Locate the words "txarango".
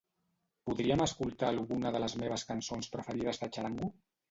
3.53-3.95